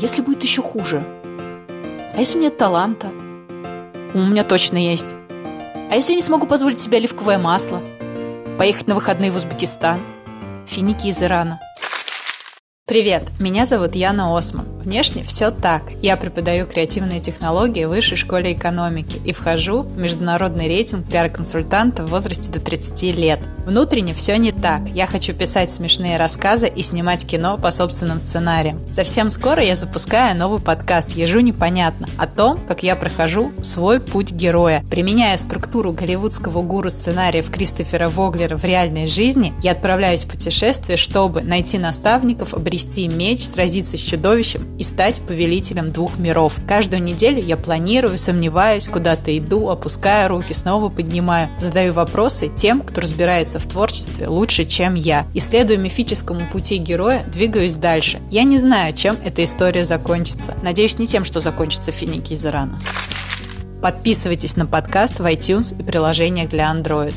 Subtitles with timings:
[0.00, 1.04] если будет еще хуже?
[2.14, 3.08] А если у меня таланта?
[4.14, 5.14] У меня точно есть.
[5.90, 7.82] А если я не смогу позволить себе оливковое масло?
[8.58, 10.00] Поехать на выходные в Узбекистан?
[10.66, 11.60] Финики из Ирана.
[12.90, 14.66] Привет, меня зовут Яна Осман.
[14.82, 15.82] Внешне все так.
[16.02, 22.10] Я преподаю креативные технологии в Высшей школе экономики и вхожу в международный рейтинг пиар-консультанта в
[22.10, 23.38] возрасте до 30 лет.
[23.64, 24.88] Внутренне все не так.
[24.88, 28.80] Я хочу писать смешные рассказы и снимать кино по собственным сценариям.
[28.92, 34.32] Совсем скоро я запускаю новый подкаст «Ежу непонятно» о том, как я прохожу свой путь
[34.32, 34.82] героя.
[34.90, 41.42] Применяя структуру голливудского гуру сценариев Кристофера Воглера в реальной жизни, я отправляюсь в путешествие, чтобы
[41.42, 46.56] найти наставников, обрести меч, сразиться с чудовищем и стать повелителем двух миров.
[46.66, 53.00] Каждую неделю я планирую, сомневаюсь, куда-то иду, опускаю руки, снова поднимаю, задаю вопросы тем, кто
[53.00, 55.26] разбирается в творчестве лучше, чем я.
[55.34, 58.20] Исследуя мифическому пути героя, двигаюсь дальше.
[58.30, 60.56] Я не знаю, чем эта история закончится.
[60.62, 62.80] Надеюсь, не тем, что закончится финики из Ирана.
[63.82, 67.14] Подписывайтесь на подкаст в iTunes и приложениях для Android.